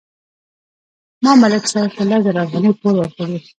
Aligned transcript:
ما 1.23 1.31
ملک 1.41 1.63
صاحب 1.71 1.91
ته 1.97 2.03
لس 2.09 2.21
زره 2.25 2.39
افغانۍ 2.43 2.71
پور 2.79 2.95
ورکړې. 2.97 3.37